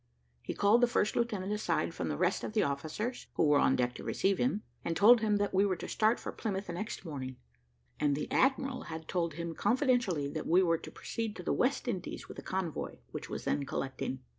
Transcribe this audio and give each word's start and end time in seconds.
He 0.41 0.55
called 0.55 0.81
the 0.81 0.87
first 0.87 1.15
lieutenant 1.15 1.53
aside 1.53 1.93
from 1.93 2.07
the 2.07 2.17
rest 2.17 2.43
of 2.43 2.53
the 2.53 2.63
officers, 2.63 3.27
who 3.35 3.45
were 3.45 3.59
on 3.59 3.75
deck 3.75 3.93
to 3.93 4.03
receive 4.03 4.39
him, 4.39 4.63
and 4.83 4.97
told 4.97 5.21
him 5.21 5.37
that 5.37 5.53
we 5.53 5.63
were 5.63 5.75
to 5.75 5.87
start 5.87 6.19
for 6.19 6.31
Plymouth 6.31 6.65
the 6.65 6.73
next 6.73 7.05
morning; 7.05 7.35
and 7.99 8.15
the 8.15 8.27
admiral 8.31 8.85
had 8.85 9.07
told 9.07 9.35
him 9.35 9.53
confidentially, 9.53 10.27
that 10.31 10.47
we 10.47 10.63
were 10.63 10.79
to 10.79 10.89
proceed 10.89 11.35
to 11.35 11.43
the 11.43 11.53
West 11.53 11.87
Indies 11.87 12.27
with 12.27 12.39
a 12.39 12.41
convoy, 12.41 12.97
which 13.11 13.29
was 13.29 13.43
then 13.43 13.63
collecting. 13.63 14.21